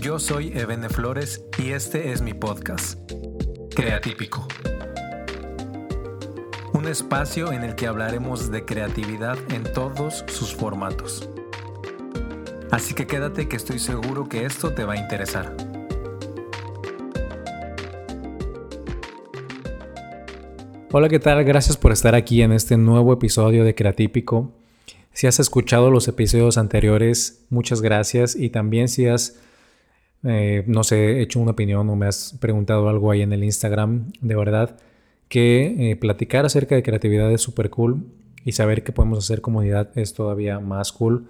[0.00, 2.98] Yo soy Ebene Flores y este es mi podcast,
[3.76, 4.48] Creatípico.
[6.72, 11.28] Un espacio en el que hablaremos de creatividad en todos sus formatos.
[12.70, 15.54] Así que quédate que estoy seguro que esto te va a interesar.
[20.92, 21.44] Hola, ¿qué tal?
[21.44, 24.50] Gracias por estar aquí en este nuevo episodio de Creatípico.
[25.12, 28.34] Si has escuchado los episodios anteriores, muchas gracias.
[28.34, 29.38] Y también si has,
[30.24, 34.12] eh, no sé, hecho una opinión o me has preguntado algo ahí en el Instagram,
[34.20, 34.76] de verdad
[35.28, 38.04] que eh, platicar acerca de creatividad es súper cool
[38.44, 41.28] y saber que podemos hacer comunidad es todavía más cool.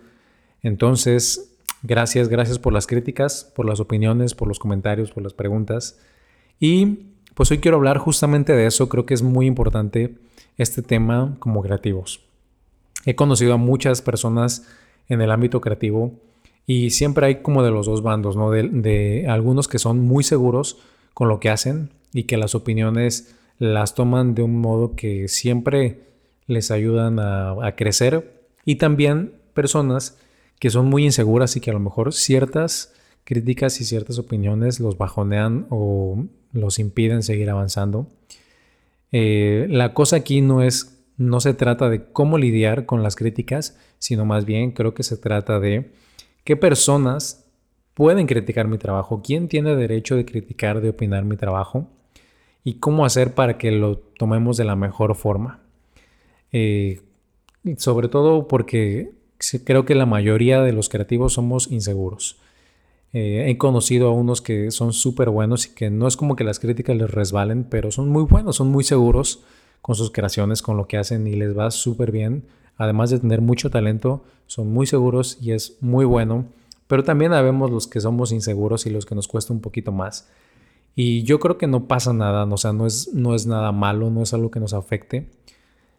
[0.62, 5.98] Entonces, gracias, gracias por las críticas, por las opiniones, por los comentarios, por las preguntas.
[6.59, 8.89] Y pues hoy quiero hablar justamente de eso.
[8.89, 10.17] Creo que es muy importante
[10.57, 12.25] este tema como creativos.
[13.05, 14.67] He conocido a muchas personas
[15.09, 16.15] en el ámbito creativo
[16.70, 18.52] y siempre hay como de los dos bandos, ¿no?
[18.52, 20.78] De, algunos que son muy seguros
[21.14, 26.05] con lo que hacen y que las opiniones las toman de un modo que siempre
[26.47, 30.17] les ayudan a, a crecer y también personas
[30.61, 34.97] que son muy inseguras y que a lo mejor ciertas críticas y ciertas opiniones los
[34.97, 38.06] bajonean o los impiden seguir avanzando.
[39.11, 43.77] Eh, la cosa aquí no es, no se trata de cómo lidiar con las críticas,
[43.98, 45.98] sino más bien creo que se trata de
[46.51, 47.48] qué personas
[47.95, 51.87] pueden criticar mi trabajo, quién tiene derecho de criticar, de opinar mi trabajo
[52.65, 55.61] y cómo hacer para que lo tomemos de la mejor forma.
[56.51, 57.03] Eh,
[57.77, 59.12] sobre todo porque
[59.65, 62.41] creo que la mayoría de los creativos somos inseguros.
[63.12, 66.42] Eh, he conocido a unos que son súper buenos y que no es como que
[66.42, 69.45] las críticas les resbalen, pero son muy buenos, son muy seguros
[69.83, 72.42] con sus creaciones, con lo que hacen y les va súper bien.
[72.81, 76.47] Además de tener mucho talento, son muy seguros y es muy bueno.
[76.86, 80.31] Pero también habemos los que somos inseguros y los que nos cuesta un poquito más.
[80.97, 84.08] Y yo creo que no pasa nada, o sea, no es, no es nada malo,
[84.08, 85.29] no es algo que nos afecte,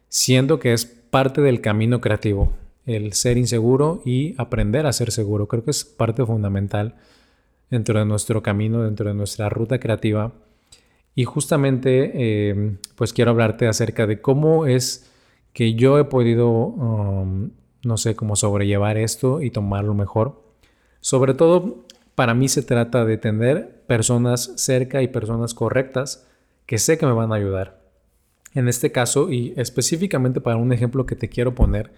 [0.09, 2.51] siendo que es parte del camino creativo
[2.87, 5.47] el ser inseguro y aprender a ser seguro.
[5.47, 6.95] Creo que es parte fundamental
[7.69, 10.33] dentro de nuestro camino, dentro de nuestra ruta creativa.
[11.13, 15.10] Y justamente, eh, pues quiero hablarte acerca de cómo es
[15.53, 17.51] que yo he podido, um,
[17.83, 20.41] no sé, cómo sobrellevar esto y tomarlo mejor.
[21.01, 21.83] Sobre todo,
[22.15, 26.27] para mí se trata de tener personas cerca y personas correctas
[26.65, 27.81] que sé que me van a ayudar.
[28.53, 31.91] En este caso, y específicamente para un ejemplo que te quiero poner,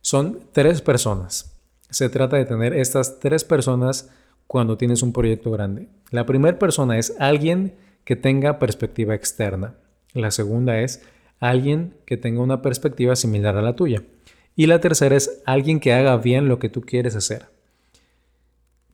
[0.00, 1.56] son tres personas.
[1.90, 4.10] Se trata de tener estas tres personas
[4.46, 5.88] cuando tienes un proyecto grande.
[6.10, 7.74] La primera persona es alguien
[8.04, 9.74] que tenga perspectiva externa.
[10.14, 11.02] La segunda es
[11.40, 14.04] alguien que tenga una perspectiva similar a la tuya.
[14.54, 17.46] Y la tercera es alguien que haga bien lo que tú quieres hacer.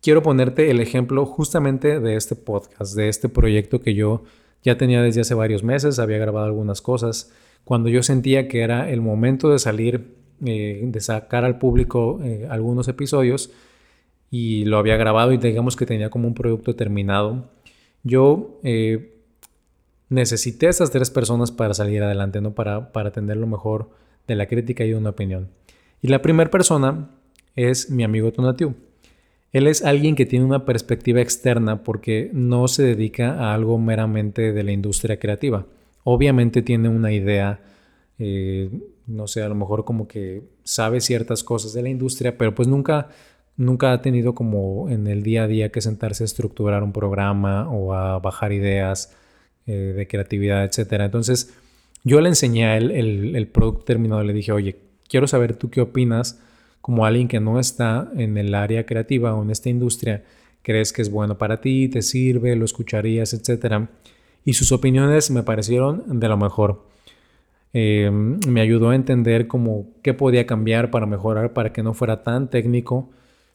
[0.01, 4.23] Quiero ponerte el ejemplo justamente de este podcast, de este proyecto que yo
[4.63, 7.33] ya tenía desde hace varios meses, había grabado algunas cosas.
[7.65, 12.47] Cuando yo sentía que era el momento de salir eh, de sacar al público eh,
[12.51, 13.51] algunos episodios
[14.31, 17.49] y lo había grabado y digamos que tenía como un producto terminado.
[18.03, 19.16] Yo eh,
[20.09, 22.55] necesité a estas tres personas para salir adelante, ¿no?
[22.55, 23.91] Para, para tener lo mejor
[24.27, 25.49] de la crítica y de una opinión.
[26.03, 27.11] Y la primera persona
[27.55, 28.75] es mi amigo Tonatiu.
[29.53, 34.53] Él es alguien que tiene una perspectiva externa porque no se dedica a algo meramente
[34.53, 35.67] de la industria creativa.
[36.05, 37.61] Obviamente tiene una idea
[38.19, 42.67] no sé, a lo mejor como que sabe ciertas cosas de la industria, pero pues
[42.67, 43.09] nunca,
[43.57, 47.71] nunca ha tenido como en el día a día que sentarse a estructurar un programa
[47.71, 49.15] o a bajar ideas
[49.67, 50.93] eh, de creatividad, etc.
[51.01, 51.55] Entonces,
[52.05, 54.77] yo le enseñé a el, el producto terminado, le dije, oye,
[55.09, 56.41] quiero saber tú qué opinas
[56.81, 60.23] como alguien que no está en el área creativa o en esta industria,
[60.63, 63.89] crees que es bueno para ti, te sirve, lo escucharías, etc.
[64.45, 66.85] Y sus opiniones me parecieron de lo mejor.
[67.73, 72.23] Eh, me ayudó a entender cómo qué podía cambiar para mejorar, para que no fuera
[72.23, 73.11] tan técnico,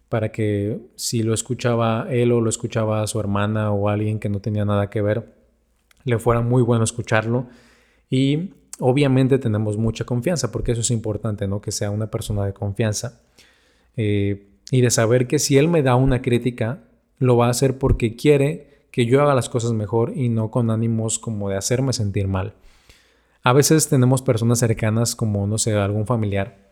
[0.09, 4.41] para que si lo escuchaba él o lo escuchaba su hermana o alguien que no
[4.41, 5.23] tenía nada que ver,
[6.05, 7.47] le fuera muy bueno escucharlo.
[8.09, 11.61] Y obviamente tenemos mucha confianza, porque eso es importante, ¿no?
[11.61, 13.21] Que sea una persona de confianza.
[13.97, 16.79] Eh, y de saber que si él me da una crítica,
[17.19, 20.69] lo va a hacer porque quiere que yo haga las cosas mejor y no con
[20.69, 22.53] ánimos como de hacerme sentir mal.
[23.43, 26.71] A veces tenemos personas cercanas como, no sé, algún familiar.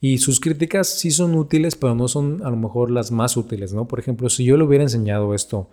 [0.00, 3.72] Y sus críticas sí son útiles, pero no son a lo mejor las más útiles,
[3.72, 3.88] ¿no?
[3.88, 5.70] Por ejemplo, si yo le hubiera enseñado esto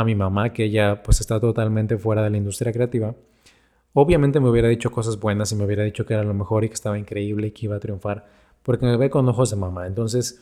[0.00, 3.14] a mi mamá, que ella pues está totalmente fuera de la industria creativa,
[3.92, 6.68] obviamente me hubiera dicho cosas buenas y me hubiera dicho que era lo mejor y
[6.68, 8.26] que estaba increíble y que iba a triunfar,
[8.62, 9.86] porque me ve con ojos de mamá.
[9.86, 10.40] Entonces,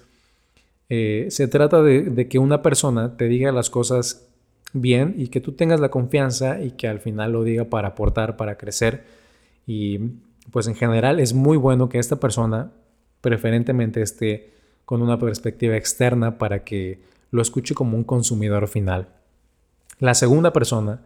[0.89, 4.29] Eh, se trata de, que una persona te diga las cosas
[4.73, 8.37] bien y que tú tengas la confianza y que al final lo diga para aportar,
[8.37, 9.03] para crecer.
[9.67, 9.99] Y
[10.53, 12.71] pues en general es muy bueno que esta persona
[13.21, 14.53] preferentemente esté
[14.85, 17.01] con una perspectiva externa para que
[17.33, 19.09] lo escuche como un consumidor final.
[19.99, 21.01] La segunda persona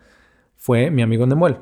[0.56, 1.56] fue mi amigo Nemuel.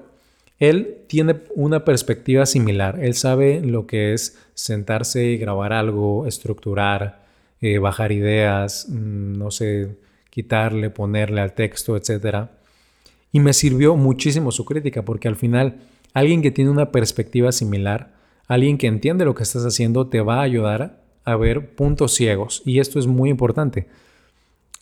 [0.59, 2.99] Él tiene una perspectiva similar.
[3.01, 7.25] Él sabe lo que es sentarse y grabar algo, estructurar,
[7.61, 9.97] eh, bajar ideas, mm, no sé,
[10.31, 12.49] quitarle, ponerle al texto, etc.
[13.33, 15.77] Y me sirvió muchísimo su crítica porque al final
[16.13, 18.15] alguien que tiene una perspectiva similar,
[18.47, 22.63] alguien que entiende lo que estás haciendo, te va a ayudar a ver puntos ciegos.
[22.65, 23.87] Y esto es muy importante.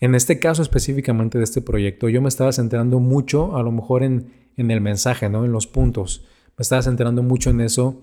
[0.00, 4.02] En este caso específicamente de este proyecto, yo me estaba centrando mucho a lo mejor
[4.02, 5.44] en en el mensaje, ¿no?
[5.44, 6.24] En los puntos.
[6.56, 8.00] Me estaba centrando mucho en eso.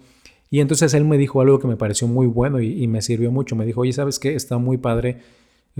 [0.49, 3.55] Y entonces él me dijo algo que me pareció muy bueno y, me sirvió mucho.
[3.55, 4.35] Me dijo, oye, ¿sabes qué?
[4.35, 5.19] Está muy padre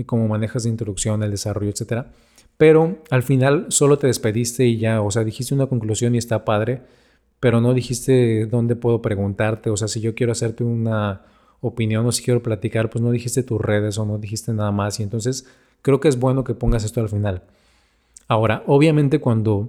[0.06, 2.10] cómo manejas la introducción, el desarrollo, etcétera.
[2.56, 6.44] Pero al final solo te despediste y ya, o sea, dijiste una conclusión y está
[6.44, 6.82] padre,
[7.38, 9.70] pero no dijiste dónde puedo preguntarte.
[9.70, 11.22] O sea, si yo quiero hacerte una
[11.60, 14.98] opinión o si quiero platicar, pues no dijiste tus redes o no dijiste nada más.
[14.98, 15.46] Y entonces
[15.84, 17.42] creo que es bueno que pongas esto al final.
[18.26, 19.68] Ahora, obviamente cuando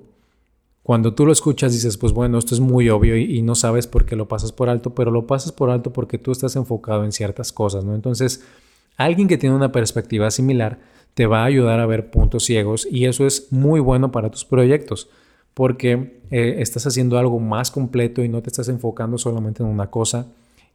[0.81, 4.05] cuando tú lo escuchas dices, pues bueno, esto es muy obvio y, no sabes por
[4.05, 7.11] qué lo pasas por alto, pero lo pasas por alto porque tú estás enfocado en
[7.11, 7.95] ciertas cosas, ¿no?
[7.95, 8.45] Entonces,
[8.95, 10.77] alguien que tiene una perspectiva similar
[11.15, 14.45] te va a ayudar a ver puntos ciegos y eso es muy bueno para tus
[14.45, 15.09] proyectos
[15.55, 19.89] porque eh, estás haciendo algo más completo y no te estás enfocando solamente en una
[19.89, 20.27] cosa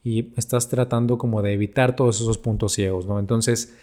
[0.03, 3.21] y estás tratando como de evitar todos esos puntos ciegos, ¿no?
[3.21, 3.77] Entonces,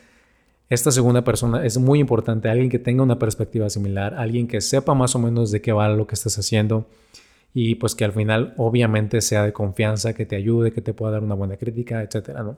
[0.70, 4.94] esta segunda persona es muy importante, alguien que tenga una perspectiva similar, alguien que sepa
[4.94, 6.88] más o menos de qué va lo que estás haciendo
[7.54, 11.14] y pues que al final obviamente sea de confianza, que te ayude, que te pueda
[11.14, 12.58] dar una buena crítica, etcétera, ¿no?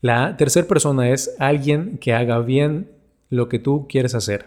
[0.00, 2.90] La tercera persona es alguien que haga bien
[3.30, 4.46] lo que tú quieres hacer.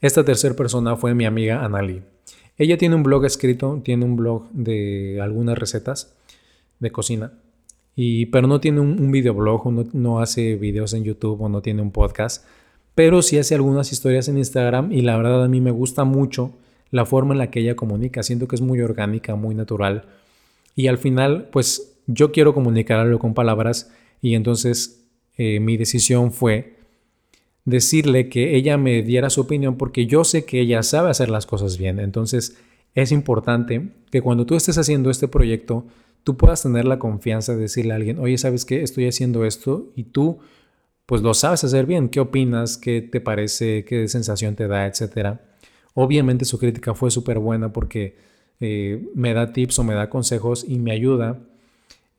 [0.00, 2.02] Esta tercera persona fue mi amiga Anali.
[2.56, 6.14] Ella tiene un blog escrito, tiene un blog de algunas recetas
[6.80, 7.32] de cocina
[8.26, 11.90] pero no tiene un, videoblog, no, no hace videos en YouTube o no tiene un
[11.90, 12.44] podcast,
[12.94, 16.52] pero sí hace algunas historias en Instagram y la verdad a mí me gusta mucho
[16.90, 18.22] la forma en la que ella comunica.
[18.22, 20.04] Siento que es muy orgánica, muy natural.
[20.74, 25.04] Y al final, pues yo quiero comunicarlo con palabras y entonces
[25.36, 26.76] eh, mi decisión fue
[27.64, 31.46] decirle que ella me diera su opinión porque yo sé que ella sabe hacer las
[31.46, 32.00] cosas bien.
[32.00, 32.56] Entonces
[32.94, 35.84] es importante que cuando tú estés haciendo este proyecto,
[36.24, 38.82] tú puedas tener la confianza de decirle a alguien, oye, ¿sabes qué?
[38.82, 40.38] Estoy haciendo esto y tú
[41.08, 42.10] pues lo sabes hacer bien.
[42.10, 42.76] ¿Qué opinas?
[42.76, 43.86] ¿Qué te parece?
[43.86, 44.86] ¿Qué sensación te da?
[44.86, 45.40] Etcétera.
[45.94, 48.18] Obviamente su crítica fue súper buena porque
[48.60, 51.40] eh, me da tips o me da consejos y me ayuda,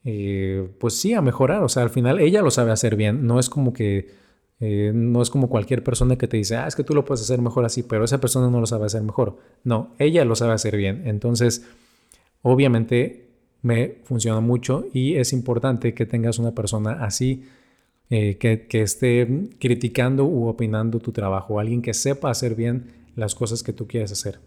[0.05, 1.61] eh, pues sí, a mejorar.
[1.61, 3.27] O sea, al final ella lo sabe hacer bien.
[3.27, 4.09] No es como que,
[4.59, 7.21] eh, no es como cualquier persona que te dice, ah, es que tú lo puedes
[7.21, 9.37] hacer mejor así, pero esa persona no lo sabe hacer mejor.
[9.63, 11.03] No, ella lo sabe hacer bien.
[11.05, 11.63] Entonces,
[12.41, 13.28] obviamente
[13.61, 17.43] me funciona mucho y es importante que tengas una persona así
[18.09, 23.35] eh, que, que, esté criticando u opinando tu trabajo, alguien que sepa hacer bien las
[23.35, 24.39] cosas que tú quieres hacer.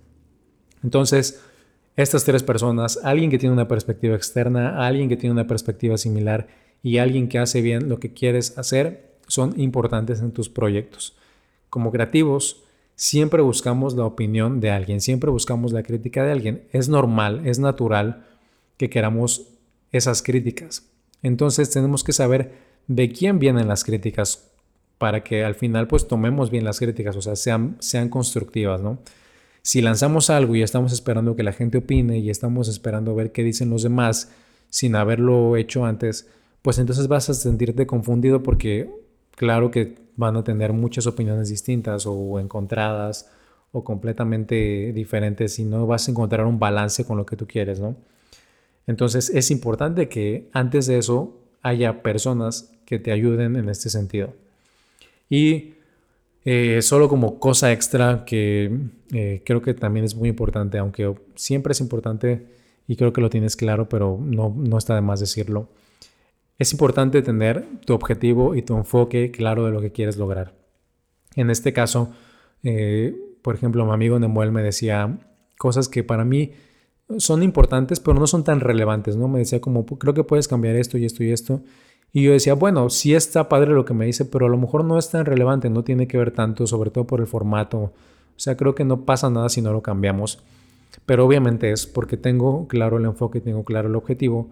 [0.82, 1.40] Entonces,
[1.94, 6.48] estas tres personas, alguien que tiene una perspectiva externa, alguien que tiene una perspectiva similar
[6.82, 11.16] y alguien que hace bien lo que quieres hacer, son importantes en tus proyectos.
[11.70, 12.64] Como creativos,
[12.96, 16.62] siempre buscamos la opinión de alguien, siempre buscamos la crítica de alguien.
[16.72, 18.26] Es normal, es natural
[18.82, 19.46] que queramos
[19.92, 20.90] esas críticas.
[21.22, 22.50] Entonces tenemos que saber
[22.88, 24.50] de quién vienen las críticas
[24.98, 28.98] para que al final pues tomemos bien las críticas, o sea, sean, sean constructivas, ¿no?
[29.62, 33.44] Si lanzamos algo y estamos esperando que la gente opine y estamos esperando ver qué
[33.44, 34.32] dicen los demás
[34.68, 36.28] sin haberlo hecho antes,
[36.62, 38.90] pues entonces vas a sentirte confundido porque
[39.36, 43.30] claro que van a tener muchas opiniones distintas o encontradas
[43.70, 47.78] o completamente diferentes y no vas a encontrar un balance con lo que tú quieres,
[47.78, 47.94] ¿no?
[48.86, 54.34] Entonces es importante que antes de eso haya personas que te ayuden en este sentido.
[55.30, 55.74] Y
[56.44, 58.70] eh, solo como cosa extra que
[59.12, 62.46] eh, creo que también es muy importante, aunque siempre es importante
[62.88, 65.68] y creo que lo tienes claro, pero no, no está de más decirlo.
[66.58, 70.54] Es importante tener tu objetivo y tu enfoque claro de lo que quieres lograr.
[71.34, 72.12] En este caso,
[72.62, 75.18] eh, por ejemplo, mi amigo Nemuel me decía
[75.58, 76.52] cosas que para mí
[77.18, 79.28] son importantes, pero no son tan relevantes, ¿no?
[79.28, 81.60] Me decía como, creo que puedes cambiar esto y esto y esto.
[82.12, 84.84] Y yo decía, bueno, sí está padre lo que me dice, pero a lo mejor
[84.84, 87.78] no es tan relevante, no tiene que ver tanto, sobre todo por el formato.
[87.78, 87.92] O
[88.36, 90.38] sea, creo que no pasa nada si no lo cambiamos.
[91.06, 94.48] Pero obviamente es porque tengo claro el enfoque, tengo claro el objetivo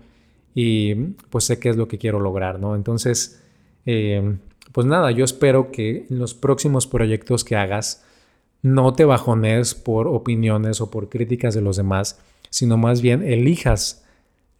[0.54, 0.94] y
[1.30, 2.74] pues sé qué es lo que quiero lograr, ¿no?
[2.74, 3.42] Entonces,
[3.86, 4.36] eh,
[4.72, 8.04] pues nada, yo espero que en los próximos proyectos que hagas
[8.62, 14.04] no te bajones por opiniones o por críticas de los demás, sino más bien elijas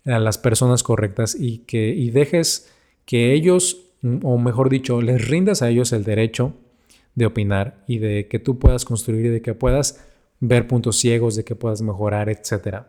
[0.06, 2.70] a las personas correctas y que y dejes
[3.04, 3.88] que ellos,
[4.22, 6.54] o mejor dicho, les rindas a ellos el derecho
[7.14, 10.04] de opinar y de que tú puedas construir y de que puedas
[10.38, 12.84] ver puntos ciegos, de que puedas mejorar, etc.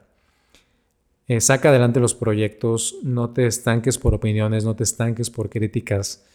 [1.28, 6.26] Eh, saca adelante los proyectos, no te estanques por opiniones, no te estanques por críticas.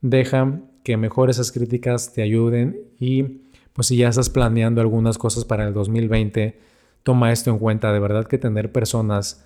[0.00, 3.42] Deja que mejor esas críticas te ayuden y
[3.72, 6.58] pues si ya estás planeando algunas cosas para el 2020,
[7.06, 7.92] toma esto en cuenta.
[7.92, 9.44] De verdad que tener personas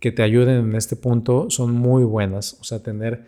[0.00, 2.56] que te ayuden en este punto son muy buenas.
[2.62, 3.26] O sea, tener,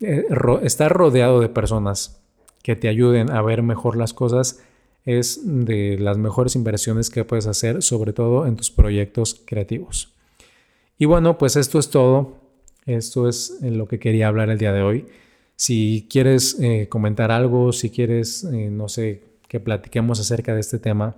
[0.00, 0.26] eh,
[0.62, 2.20] estar rodeado de personas
[2.62, 4.60] que te ayuden a ver mejor las cosas
[5.06, 10.12] es de las mejores inversiones que puedes hacer, sobre todo en tus proyectos creativos.
[10.98, 12.34] Y bueno, pues esto es todo.
[12.84, 15.06] Esto es lo que quería hablar el día de hoy.
[15.56, 20.78] Si quieres eh, comentar algo, si quieres, eh, no sé, que platiquemos acerca de este
[20.78, 21.16] tema,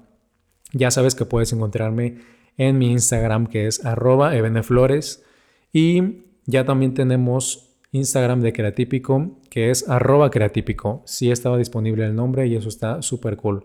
[0.72, 2.18] ya sabes que puedes encontrarme
[2.56, 5.24] en mi Instagram que es arroba ebeneflores
[5.72, 11.02] y ya también tenemos Instagram de Creatípico, que es arroba creatípico.
[11.06, 13.64] Sí estaba disponible el nombre y eso está súper cool.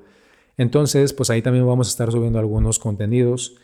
[0.58, 3.56] Entonces, pues ahí también vamos a estar subiendo algunos contenidos.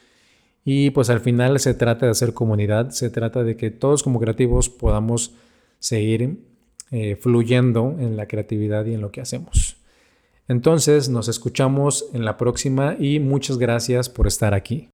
[0.66, 4.20] Y pues al final se trata de hacer comunidad, se trata de que todos como
[4.20, 5.34] creativos podamos
[5.80, 6.40] seguir
[6.92, 9.69] eh, fluyendo en la creatividad y en lo que hacemos.
[10.50, 14.88] Entonces, nos escuchamos en la próxima y muchas gracias por estar aquí.